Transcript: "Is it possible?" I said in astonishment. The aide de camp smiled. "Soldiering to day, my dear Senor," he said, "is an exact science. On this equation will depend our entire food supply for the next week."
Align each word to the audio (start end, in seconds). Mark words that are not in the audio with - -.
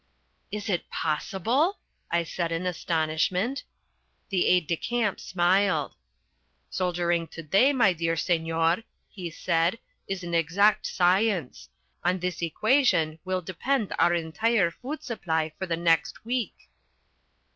"Is 0.51 0.67
it 0.67 0.89
possible?" 0.89 1.77
I 2.09 2.23
said 2.23 2.51
in 2.51 2.65
astonishment. 2.65 3.63
The 4.29 4.47
aide 4.47 4.65
de 4.65 4.75
camp 4.75 5.19
smiled. 5.19 5.95
"Soldiering 6.71 7.27
to 7.27 7.43
day, 7.43 7.71
my 7.71 7.93
dear 7.93 8.15
Senor," 8.15 8.77
he 9.09 9.29
said, 9.29 9.77
"is 10.07 10.23
an 10.23 10.33
exact 10.33 10.87
science. 10.87 11.69
On 12.03 12.17
this 12.17 12.41
equation 12.41 13.19
will 13.25 13.43
depend 13.43 13.93
our 13.99 14.15
entire 14.15 14.71
food 14.71 15.03
supply 15.03 15.51
for 15.59 15.67
the 15.67 15.77
next 15.77 16.25
week." 16.25 16.67